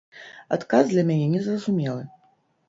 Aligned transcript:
Адказ 0.55 0.89
для 0.93 1.03
мяне 1.09 1.27
незразумелы. 1.35 2.03